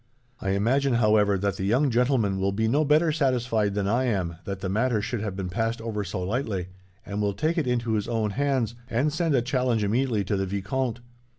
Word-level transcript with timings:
I 0.39 0.53
imagine, 0.57 0.95
however, 0.95 1.37
that 1.37 1.57
the 1.57 1.63
young 1.63 1.91
gentleman 1.91 2.39
will 2.39 2.51
be 2.51 2.67
no 2.67 2.83
better 2.83 3.11
satisfied 3.11 3.75
than 3.75 3.87
I 3.87 4.05
am, 4.05 4.37
that 4.45 4.61
the 4.61 4.67
matter 4.67 4.99
should 4.99 5.21
have 5.21 5.35
been 5.35 5.47
passed 5.49 5.79
over 5.79 6.03
so 6.03 6.23
lightly; 6.23 6.69
and 7.05 7.21
will 7.21 7.33
take 7.35 7.55
it 7.55 7.67
into 7.67 7.93
his 7.93 8.07
own 8.07 8.31
hands, 8.31 8.73
and 8.89 9.13
send 9.13 9.35
a 9.35 9.43
challenge 9.43 9.83
immediately 9.83 10.23
to 10.23 10.35
the 10.35 10.47
vicomte. 10.47 11.01